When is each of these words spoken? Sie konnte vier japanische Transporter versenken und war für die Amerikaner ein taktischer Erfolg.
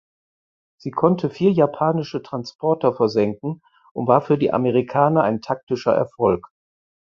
Sie 0.79 0.89
konnte 0.89 1.29
vier 1.29 1.51
japanische 1.51 2.23
Transporter 2.23 2.91
versenken 2.91 3.61
und 3.93 4.07
war 4.07 4.21
für 4.21 4.39
die 4.39 4.51
Amerikaner 4.51 5.21
ein 5.21 5.41
taktischer 5.43 5.93
Erfolg. 5.93 6.47